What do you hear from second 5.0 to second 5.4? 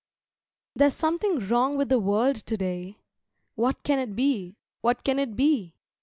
can it